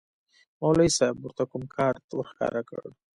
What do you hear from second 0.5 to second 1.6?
مولوي صاحب ورته